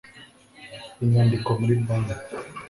inyandiko 1.03 1.49
muri 1.59 1.73
banki 1.85 2.15